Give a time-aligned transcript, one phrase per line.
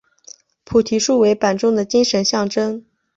[0.65, 2.83] 菩提树为板中的精神象征。